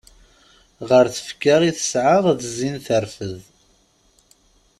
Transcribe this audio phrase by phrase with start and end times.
[0.89, 3.37] Ɣer tfekka i tesɛa d zzin terfed.